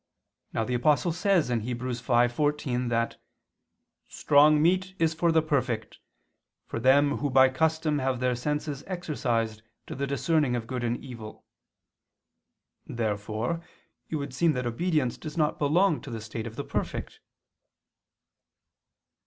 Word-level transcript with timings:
Now 0.51 0.63
the 0.63 0.73
Apostle 0.73 1.11
says 1.11 1.49
(Heb. 1.49 1.59
5:14) 1.61 2.89
that 2.89 3.21
"strong 4.07 4.59
meat 4.59 4.95
is 4.97 5.13
for 5.13 5.31
the 5.31 5.43
perfect, 5.43 5.99
for 6.65 6.79
them 6.79 7.17
who 7.17 7.29
by 7.29 7.49
custom 7.49 7.99
have 7.99 8.19
their 8.19 8.33
senses 8.35 8.83
exercised 8.87 9.61
to 9.85 9.93
the 9.93 10.07
discerning 10.07 10.55
of 10.55 10.65
good 10.65 10.83
and 10.83 10.97
evil." 11.05 11.45
Therefore 12.87 13.61
it 14.09 14.15
would 14.15 14.33
seem 14.33 14.53
that 14.53 14.65
obedience 14.65 15.17
does 15.19 15.37
not 15.37 15.59
belong 15.59 16.01
to 16.01 16.09
the 16.09 16.19
state 16.19 16.47
of 16.47 16.55
the 16.55 16.63
perfect. 16.65 17.19